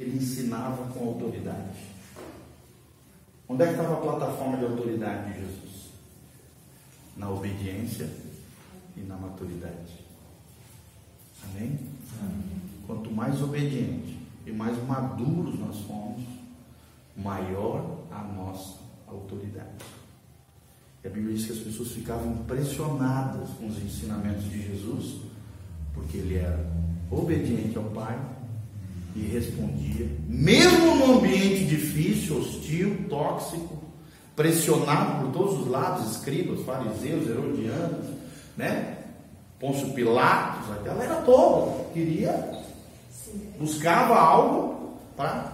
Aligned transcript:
ele 0.00 0.16
ensinava 0.16 0.90
com 0.92 1.08
autoridade. 1.08 1.76
Onde 3.46 3.64
é 3.64 3.66
que 3.66 3.72
estava 3.72 3.94
a 3.94 4.00
plataforma 4.00 4.56
de 4.56 4.64
autoridade 4.64 5.32
de 5.32 5.40
Jesus? 5.40 5.90
Na 7.16 7.28
obediência 7.28 8.08
e 8.96 9.00
na 9.00 9.16
maturidade. 9.16 10.00
Amém? 11.44 11.78
Amém? 12.18 12.60
Quanto 12.86 13.10
mais 13.10 13.42
obediente 13.42 14.18
e 14.46 14.52
mais 14.52 14.82
maduros 14.86 15.58
nós 15.58 15.80
fomos, 15.80 16.24
maior 17.14 17.98
a 18.10 18.22
nossa 18.22 18.78
autoridade. 19.06 19.84
E 21.04 21.08
a 21.08 21.10
Bíblia 21.10 21.34
diz 21.34 21.44
que 21.44 21.52
as 21.52 21.58
pessoas 21.58 21.92
ficavam 21.92 22.32
impressionadas 22.32 23.50
com 23.50 23.66
os 23.66 23.76
ensinamentos 23.82 24.44
de 24.44 24.62
Jesus, 24.62 25.20
porque 25.92 26.18
ele 26.18 26.36
era 26.36 26.70
obediente 27.10 27.76
ao 27.76 27.84
Pai 27.84 28.39
e 29.14 29.20
respondia, 29.20 30.08
mesmo 30.28 30.94
num 30.94 31.18
ambiente 31.18 31.64
difícil, 31.64 32.38
hostil, 32.38 33.06
tóxico, 33.08 33.82
pressionado 34.36 35.24
por 35.24 35.32
todos 35.32 35.60
os 35.60 35.68
lados, 35.68 36.16
escribas, 36.16 36.64
fariseus, 36.64 37.28
herodianos, 37.28 38.06
né? 38.56 38.98
Pôncio 39.58 39.92
Pilatos, 39.92 40.70
a 40.70 40.82
galera 40.82 41.16
toda 41.22 41.84
queria, 41.92 42.62
buscava 43.58 44.18
algo 44.18 44.98
para 45.16 45.52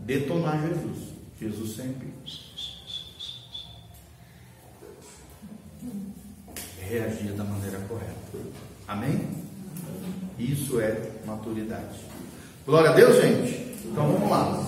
detonar 0.00 0.60
Jesus. 0.60 1.14
Jesus 1.40 1.76
sempre 1.76 2.14
reagia 6.88 7.32
da 7.32 7.44
maneira 7.44 7.78
correta. 7.88 8.14
Amém? 8.86 9.28
Isso 10.38 10.80
é 10.80 11.10
maturidade. 11.26 12.13
Glória 12.66 12.90
a 12.90 12.92
Deus, 12.94 13.20
gente? 13.20 13.76
Então 13.84 14.06
vamos 14.06 14.30
lá. 14.30 14.64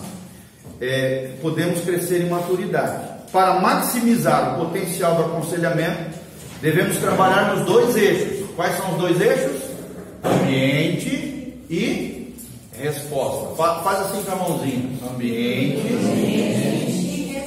É, 0.80 1.30
podemos 1.40 1.80
crescer 1.80 2.20
em 2.22 2.28
maturidade. 2.28 3.16
Para 3.32 3.58
maximizar 3.60 4.54
o 4.54 4.66
potencial 4.66 5.14
do 5.14 5.22
aconselhamento, 5.24 6.18
devemos 6.60 6.98
trabalhar 6.98 7.56
nos 7.56 7.64
dois 7.64 7.96
eixos. 7.96 8.50
Quais 8.54 8.76
são 8.76 8.92
os 8.92 8.98
dois 8.98 9.18
eixos? 9.20 9.62
Ambiente 10.22 11.58
e 11.70 12.34
resposta. 12.78 13.54
Faz 13.82 14.00
assim 14.00 14.22
com 14.24 14.32
a 14.32 14.36
mãozinha. 14.36 14.90
Ambiente 15.10 15.86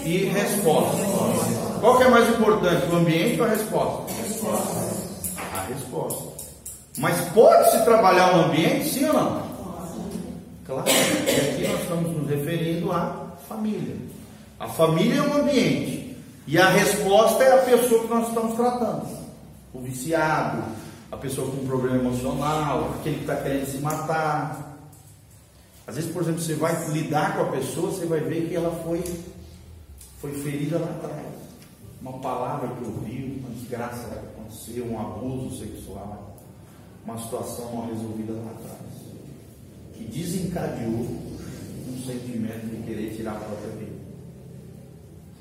e 0.03 0.31
resposta. 0.33 0.97
Qual 1.79 1.97
que 1.97 2.03
é 2.03 2.09
mais 2.09 2.27
importante, 2.27 2.87
o 2.91 2.95
ambiente 2.95 3.39
ou 3.39 3.45
a 3.45 3.49
resposta? 3.49 4.11
A 5.53 5.61
resposta. 5.71 6.23
Mas 6.97 7.15
pode-se 7.29 7.85
trabalhar 7.85 8.35
o 8.35 8.41
ambiente, 8.45 8.89
sim 8.89 9.05
ou 9.05 9.13
não? 9.13 9.48
Claro, 10.69 10.87
e 10.87 11.49
aqui 11.49 11.67
nós 11.67 11.81
estamos 11.81 12.15
nos 12.15 12.29
referindo 12.29 12.91
à 12.91 13.35
família. 13.47 13.95
A 14.59 14.67
família 14.67 15.15
é 15.15 15.21
um 15.23 15.41
ambiente. 15.41 16.15
E 16.45 16.59
a 16.59 16.69
resposta 16.69 17.43
é 17.43 17.59
a 17.59 17.65
pessoa 17.65 18.03
que 18.03 18.07
nós 18.07 18.27
estamos 18.27 18.53
tratando. 18.53 19.07
O 19.73 19.79
viciado, 19.79 20.61
a 21.11 21.17
pessoa 21.17 21.49
com 21.49 21.65
problema 21.65 21.95
emocional, 21.97 22.93
aquele 22.99 23.15
que 23.15 23.21
está 23.21 23.37
querendo 23.37 23.65
se 23.65 23.79
matar. 23.79 24.77
Às 25.87 25.95
vezes, 25.95 26.11
por 26.11 26.21
exemplo, 26.21 26.39
você 26.39 26.53
vai 26.53 26.87
lidar 26.89 27.35
com 27.35 27.41
a 27.41 27.47
pessoa, 27.47 27.89
você 27.89 28.05
vai 28.05 28.19
ver 28.19 28.47
que 28.47 28.55
ela 28.55 28.69
foi, 28.83 29.03
foi 30.21 30.33
ferida 30.33 30.77
lá 30.77 30.91
atrás. 30.91 31.33
Uma 31.99 32.13
palavra 32.19 32.67
que 32.67 32.85
ouviu, 32.85 33.39
uma 33.39 33.49
desgraça 33.55 34.07
que 34.07 34.19
aconteceu, 34.19 34.85
um 34.85 34.99
abuso 34.99 35.57
sexual, 35.57 36.37
uma 37.03 37.17
situação 37.17 37.73
mal 37.73 37.87
resolvida 37.87 38.33
lá 38.33 38.51
atrás 38.51 39.09
que 39.99 40.05
desencadeou 40.49 41.07
um 41.87 42.03
sentimento 42.05 42.65
de 42.65 42.83
querer 42.83 43.15
tirar 43.15 43.33
a 43.33 43.35
própria 43.35 43.69
vida. 43.71 43.91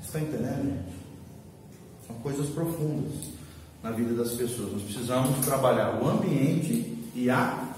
Vocês 0.01 0.05
estão 0.05 0.21
entendendo, 0.21 0.69
gente? 0.69 0.99
São 2.07 2.15
coisas 2.17 2.49
profundas 2.49 3.13
na 3.83 3.91
vida 3.91 4.13
das 4.13 4.33
pessoas. 4.33 4.73
Nós 4.73 4.83
precisamos 4.83 5.45
trabalhar 5.45 6.01
o 6.01 6.07
ambiente 6.07 6.97
e 7.15 7.29
a 7.29 7.69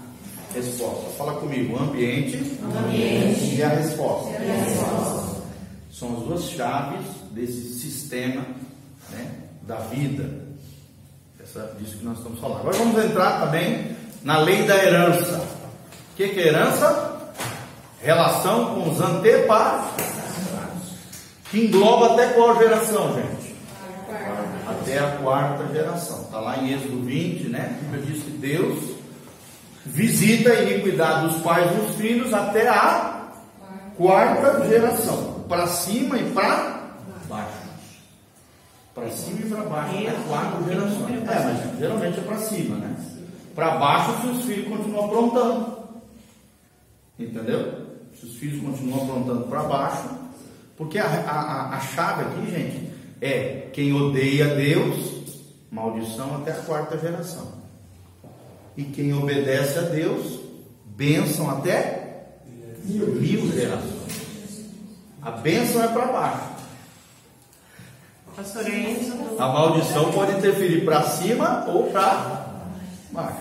resposta. 0.54 1.10
Fala 1.16 1.40
comigo, 1.40 1.74
o 1.74 1.82
ambiente, 1.82 2.36
ambiente. 2.62 3.56
E, 3.56 3.62
a 3.62 3.68
resposta. 3.68 4.30
e 4.30 4.50
a 4.50 4.64
resposta. 4.64 5.42
São 5.90 6.16
as 6.16 6.24
duas 6.24 6.44
chaves 6.50 7.06
desse 7.32 7.78
sistema 7.78 8.44
né, 9.10 9.30
da 9.62 9.76
vida. 9.76 10.42
Essa, 11.42 11.74
disso 11.78 11.98
que 11.98 12.04
nós 12.04 12.18
estamos 12.18 12.38
falando. 12.38 12.60
Agora 12.60 12.76
vamos 12.76 13.04
entrar 13.04 13.40
também 13.40 13.96
na 14.22 14.38
lei 14.38 14.64
da 14.64 14.76
herança. 14.76 15.38
O 16.12 16.16
que, 16.16 16.28
que 16.28 16.40
é 16.40 16.48
herança? 16.48 17.12
Relação 18.02 18.74
com 18.74 18.90
os 18.90 19.00
antepassados. 19.00 20.02
Que 21.50 21.66
engloba 21.66 22.14
até 22.14 22.32
qual 22.32 22.58
geração, 22.58 23.14
gente? 23.14 23.54
Até 24.66 24.98
a 24.98 25.18
quarta 25.22 25.72
geração. 25.72 26.22
Está 26.22 26.40
lá 26.40 26.58
em 26.58 26.72
Êxodo 26.72 27.04
20, 27.04 27.48
né? 27.48 27.78
A 27.78 27.84
Bíblia 27.84 28.02
diz 28.02 28.24
que 28.24 28.30
Deus 28.30 28.96
visita 29.86 30.50
a 30.50 30.62
iniquidade 30.62 31.28
dos 31.28 31.42
pais 31.42 31.70
e 31.70 31.74
dos 31.80 31.94
filhos 31.94 32.34
até 32.34 32.68
a 32.68 33.28
quarta 33.96 34.66
geração. 34.66 35.44
Para 35.48 35.68
cima 35.68 36.18
e 36.18 36.30
para 36.32 36.96
baixo. 37.28 37.62
Para 38.94 39.10
cima 39.10 39.40
e 39.40 39.48
para 39.48 39.62
baixo. 39.62 39.98
Até 39.98 40.12
quatro 40.26 40.64
gerações. 40.64 41.28
É, 41.28 41.44
mas 41.44 41.78
geralmente 41.78 42.18
é 42.18 42.22
para 42.22 42.38
cima, 42.38 42.76
né? 42.76 42.96
Para 43.54 43.76
baixo 43.76 44.22
se 44.22 44.26
os 44.26 44.44
filhos 44.44 44.68
continuam 44.68 45.04
aprontando. 45.04 45.82
Entendeu? 47.18 47.91
Os 48.22 48.36
filhos 48.36 48.62
continuam 48.62 49.02
aprontando 49.02 49.44
para 49.48 49.62
baixo, 49.64 50.08
porque 50.76 50.98
a, 50.98 51.06
a, 51.06 51.76
a 51.76 51.80
chave 51.80 52.22
aqui, 52.22 52.50
gente, 52.50 52.92
é 53.20 53.68
quem 53.72 53.92
odeia 53.92 54.54
Deus, 54.54 55.12
maldição 55.70 56.36
até 56.36 56.52
a 56.52 56.62
quarta 56.62 56.96
geração. 56.98 57.52
E 58.76 58.84
quem 58.84 59.12
obedece 59.12 59.78
a 59.78 59.82
Deus, 59.82 60.40
bênção 60.84 61.50
até 61.50 62.38
mil 62.84 63.52
gerações. 63.52 64.66
A 65.20 65.30
bênção 65.32 65.82
é 65.82 65.88
para 65.88 66.06
baixo. 66.06 66.52
A 69.38 69.48
maldição 69.48 70.10
pode 70.12 70.32
interferir 70.38 70.84
para 70.84 71.02
cima 71.02 71.64
ou 71.68 71.90
para 71.90 72.46
baixo. 73.10 73.38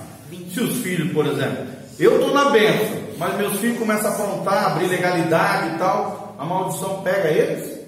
Se 0.53 0.59
os 0.59 0.77
filhos, 0.79 1.11
por 1.13 1.25
exemplo, 1.25 1.80
eu 2.03 2.15
estou 2.15 2.33
na 2.33 2.49
bênção, 2.49 2.97
mas 3.17 3.37
meus 3.37 3.59
filhos 3.59 3.77
começam 3.77 4.09
a 4.09 4.13
aprontar, 4.13 4.71
abrir 4.71 4.87
legalidade 4.87 5.75
e 5.75 5.77
tal, 5.77 6.35
a 6.39 6.45
maldição 6.45 7.01
pega 7.03 7.29
eles. 7.29 7.79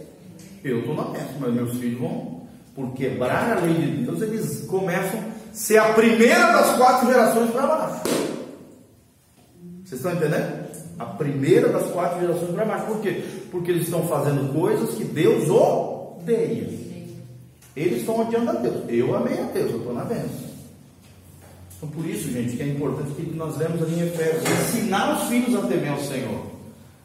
Eu 0.63 0.79
estou 0.79 0.95
na 0.95 1.05
bênção, 1.05 1.35
mas 1.39 1.53
meus 1.53 1.77
filhos 1.77 1.99
vão, 1.99 2.43
por 2.75 2.93
quebrar 2.93 3.57
a 3.57 3.59
lei 3.61 3.73
de 3.73 4.03
Deus, 4.03 4.21
eles 4.21 4.65
começam 4.67 5.19
a 5.19 5.23
ser 5.53 5.77
a 5.77 5.93
primeira 5.93 6.51
das 6.51 6.77
quatro 6.77 7.07
gerações 7.07 7.49
para 7.51 7.67
baixo. 7.67 8.01
Vocês 9.83 9.99
estão 9.99 10.13
entendendo? 10.13 10.63
A 10.99 11.05
primeira 11.05 11.69
das 11.69 11.87
quatro 11.91 12.19
gerações 12.21 12.51
para 12.51 12.65
baixo. 12.65 12.85
Por 12.85 13.01
quê? 13.01 13.23
Porque 13.51 13.71
eles 13.71 13.83
estão 13.83 14.07
fazendo 14.07 14.53
coisas 14.53 14.95
que 14.95 15.03
Deus 15.03 15.49
odeia. 15.49 16.69
Eles 17.75 17.99
estão 17.99 18.21
odiando 18.21 18.51
a 18.51 18.53
Deus. 18.53 18.83
Eu 18.87 19.15
amei 19.15 19.39
a 19.39 19.45
Deus, 19.45 19.71
eu 19.71 19.77
estou 19.79 19.93
na 19.93 20.03
bênção. 20.03 20.52
Então, 21.83 21.87
por 21.89 22.09
isso, 22.09 22.31
gente, 22.31 22.55
que 22.55 22.63
é 22.63 22.67
importante 22.67 23.11
que 23.11 23.35
nós 23.35 23.57
lemos 23.57 23.81
ali 23.81 23.95
em 23.95 24.07
Efésios: 24.07 24.43
ensinar 24.49 25.17
os 25.17 25.27
filhos 25.27 25.61
a 25.61 25.67
temer 25.67 25.91
ao 25.91 25.99
Senhor, 25.99 26.41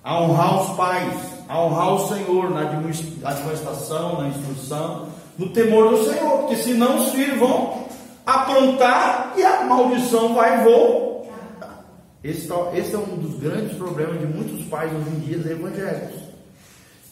a 0.05 0.23
honrar 0.23 0.63
os 0.63 0.77
pais, 0.77 1.15
a 1.49 1.61
honrar 1.61 1.95
o 1.95 2.09
Senhor 2.09 2.51
na 2.51 2.61
administração, 2.61 4.21
na 4.21 4.29
instrução, 4.29 5.09
no 5.37 5.49
temor 5.49 5.91
do 5.91 6.05
Senhor, 6.05 6.39
porque 6.39 6.57
senão 6.57 6.99
os 6.99 7.11
filhos 7.11 7.39
vão 7.39 7.89
aprontar 8.25 9.35
e 9.37 9.43
a 9.43 9.65
maldição 9.65 10.35
vai 10.35 10.63
voltar. 10.63 11.85
Esse, 12.23 12.49
esse 12.75 12.95
é 12.95 12.99
um 12.99 13.17
dos 13.17 13.41
grandes 13.41 13.77
problemas 13.77 14.21
de 14.21 14.27
muitos 14.27 14.65
pais 14.67 14.93
hoje 14.93 15.11
em 15.11 15.21
dia 15.21 15.53
evangélicos. 15.53 16.21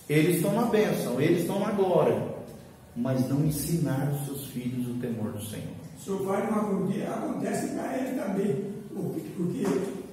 Eles 0.09 0.37
estão 0.37 0.53
na 0.53 0.67
bênção, 0.67 1.21
eles 1.21 1.41
estão 1.41 1.59
na 1.59 1.73
glória, 1.73 2.23
mas 2.95 3.29
não 3.29 3.45
ensinaram 3.45 4.13
os 4.13 4.25
seus 4.25 4.47
filhos 4.47 4.87
o 4.87 5.01
temor 5.01 5.33
do 5.33 5.45
Senhor 5.45 5.86
senhor 6.07 6.23
vai 6.23 6.51
num 6.51 6.87
dia, 6.87 7.09
acontece 7.11 7.67
para 7.69 7.99
ele 7.99 8.19
também. 8.19 8.65
Porque, 9.37 9.67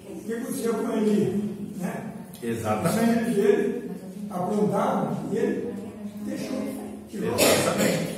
o 0.10 0.20
que 0.26 0.34
aconteceu 0.34 0.74
com 0.74 0.92
ele? 0.94 1.74
Né? 1.78 2.14
Exatamente. 2.42 3.32
Os 3.32 3.38
ele 3.38 3.92
aprontaram 4.30 5.18
e 5.32 5.38
ele 5.38 5.74
deixou. 6.26 6.58
Exatamente. 7.14 8.14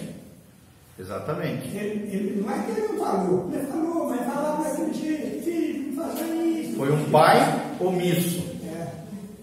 Exatamente. 0.97 1.67
Ele, 1.75 2.15
ele, 2.15 2.41
não 2.41 2.49
é 2.49 2.63
que 2.63 2.71
ele 2.71 2.87
não 2.87 2.97
falou, 2.97 3.49
ele 3.53 3.67
falou, 3.67 4.09
mas 4.09 4.25
falava 4.25 4.63
daquele 4.63 4.93
jeito, 4.93 5.43
filho, 5.43 5.93
não 5.93 6.03
faça 6.03 6.23
isso. 6.23 6.77
Foi 6.77 6.91
um 6.91 7.09
pai 7.11 7.75
omisso. 7.81 8.43
É. 8.63 8.87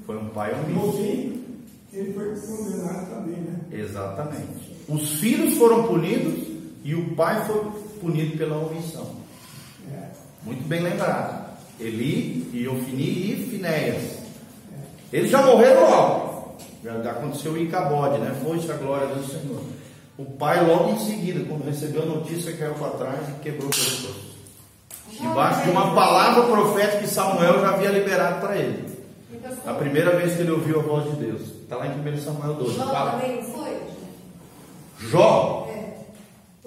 Foi 0.06 0.16
um 0.16 0.28
pai 0.30 0.54
omisso. 0.54 0.86
No 0.86 0.92
fim, 0.94 1.44
ele 1.92 2.12
foi 2.14 2.34
condenado 2.40 3.10
também, 3.10 3.36
né? 3.36 3.60
Exatamente. 3.70 4.72
Os 4.88 5.20
filhos 5.20 5.54
foram 5.58 5.86
punidos 5.86 6.48
e 6.82 6.94
o 6.94 7.14
pai 7.14 7.44
foi 7.46 7.71
punido 8.02 8.36
pela 8.36 8.56
omissão. 8.56 9.06
Muito 10.42 10.66
bem 10.66 10.80
lembrado. 10.80 11.52
Eli, 11.78 12.50
Iofini 12.52 13.32
e 13.32 13.48
Finéias. 13.50 14.18
Eles 15.12 15.30
já 15.30 15.42
morreram 15.42 15.88
logo. 15.88 16.56
Já 16.82 17.12
aconteceu 17.12 17.52
o 17.52 17.58
Icabode, 17.58 18.18
né? 18.18 18.36
Foi-se 18.42 18.70
a 18.70 18.76
glória 18.76 19.06
do 19.06 19.24
Senhor. 19.24 19.62
O 20.18 20.24
pai, 20.24 20.66
logo 20.66 20.90
em 20.90 20.98
seguida, 20.98 21.44
quando 21.48 21.64
recebeu 21.64 22.02
a 22.02 22.06
notícia, 22.06 22.56
caiu 22.56 22.74
para 22.74 22.90
trás 22.90 23.28
e 23.28 23.42
quebrou 23.42 23.68
o 23.68 23.70
pescoço. 23.70 24.32
Debaixo 25.10 25.62
de 25.64 25.70
uma 25.70 25.94
palavra 25.94 26.44
profética 26.44 26.98
que 26.98 27.06
Samuel 27.06 27.60
já 27.60 27.74
havia 27.74 27.90
liberado 27.90 28.40
para 28.40 28.56
ele. 28.56 28.92
A 29.64 29.74
primeira 29.74 30.16
vez 30.16 30.34
que 30.34 30.42
ele 30.42 30.50
ouviu 30.50 30.80
a 30.80 30.82
voz 30.82 31.04
de 31.10 31.24
Deus. 31.24 31.42
Está 31.42 31.76
lá 31.76 31.86
em 31.86 31.90
1 31.90 32.18
Samuel 32.18 32.54
12. 32.54 32.76
Jó 32.76 33.10
também 33.10 33.36
não 33.36 33.42
foi? 33.44 33.76
Jó. 35.08 35.68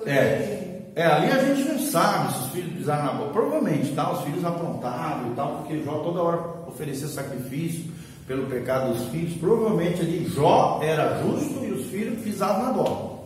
É. 0.06 0.75
É. 0.96 1.06
Ali 1.06 1.30
a 1.30 1.44
gente 1.44 1.68
não 1.68 1.80
sabe 1.80 2.34
se 2.34 2.40
os 2.40 2.52
filhos 2.52 2.74
pisaram 2.78 3.06
na 3.06 3.12
bola. 3.12 3.34
Provavelmente, 3.34 3.92
tá? 3.94 4.14
Os 4.14 4.24
filhos 4.24 4.46
aprontaram 4.46 5.32
e 5.32 5.36
tal, 5.36 5.58
porque 5.58 5.84
Jó 5.84 6.00
toda 6.00 6.22
hora 6.22 6.40
oferecia 6.68 7.08
sacrifício 7.08 7.92
pelo 8.26 8.48
pecado 8.48 8.94
dos 8.94 9.10
filhos. 9.10 9.38
Provavelmente 9.38 10.02
ali 10.02 10.26
Jó 10.34 10.80
era 10.82 11.22
justo 11.22 11.66
e 11.66 11.72
os 11.72 11.86
filhos 11.88 12.24
pisavam 12.24 12.66
na 12.66 12.72
bola. 12.72 13.20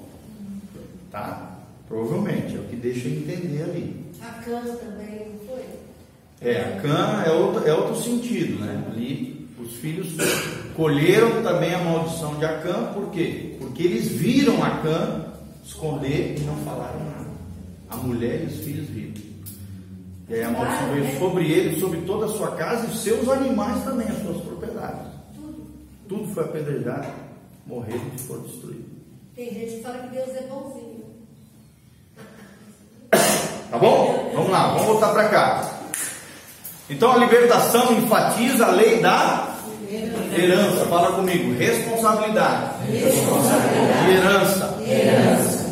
Tá? 1.12 1.50
Provavelmente, 1.88 2.56
é 2.56 2.60
o 2.60 2.64
que 2.64 2.76
deixa 2.76 3.08
entender 3.08 3.64
ali. 3.64 4.06
A 4.22 4.32
cana 4.44 4.74
também 4.74 5.40
foi? 5.48 5.64
É, 6.42 6.62
a 6.62 6.82
cã 6.82 7.24
é 7.26 7.32
outro, 7.32 7.68
é 7.68 7.74
outro 7.74 7.96
sentido, 8.02 8.64
né? 8.64 8.84
Ali 8.92 9.48
os 9.60 9.74
filhos 9.76 10.16
colheram 10.76 11.44
também 11.44 11.74
a 11.74 11.80
maldição 11.80 12.36
de 12.36 12.46
Acã, 12.46 12.92
por 12.94 13.10
quê? 13.12 13.56
Porque 13.60 13.84
eles 13.84 14.08
viram 14.08 14.64
Acã 14.64 15.26
esconder 15.66 16.36
e 16.40 16.42
não 16.42 16.56
falaram 16.58 17.00
nada. 17.00 17.29
A 17.90 17.96
mulher 17.98 18.44
e 18.44 18.46
os 18.46 18.60
filhos 18.60 18.88
viram. 18.90 19.14
E 20.30 20.34
aí 20.36 20.44
a 20.44 20.52
maldição 20.52 20.94
veio 20.94 21.20
sobre 21.20 21.52
ele, 21.52 21.80
sobre 21.80 22.02
toda 22.02 22.28
a 22.28 22.30
sua 22.30 22.52
casa 22.52 22.86
e 22.86 22.90
os 22.92 23.00
seus 23.00 23.28
animais 23.28 23.84
também, 23.84 24.08
as 24.08 24.22
suas 24.22 24.42
propriedades. 24.44 25.08
Tudo. 25.34 25.68
Tudo 26.08 26.34
foi 26.34 26.44
apedrejado, 26.44 27.08
morreram 27.66 28.12
e 28.16 28.20
foram 28.20 28.44
destruídos. 28.44 28.86
Tem 29.36 29.52
gente 29.52 29.78
que 29.78 29.82
fala 29.82 29.98
que 30.00 30.16
Deus 30.16 30.30
é 30.30 30.42
bonzinho. 30.42 31.04
Tá 33.72 33.78
bom? 33.78 34.32
Vamos 34.36 34.52
lá, 34.52 34.68
vamos 34.74 34.84
voltar 34.84 35.14
para 35.14 35.30
cá. 35.30 35.80
Então 36.90 37.12
a 37.12 37.18
libertação 37.18 37.94
enfatiza 37.98 38.66
a 38.66 38.72
lei 38.72 39.00
da 39.00 39.56
herança. 40.36 40.86
Fala 40.86 41.14
comigo, 41.14 41.54
responsabilidade. 41.58 42.86
De 42.86 44.12
herança. 44.12 45.69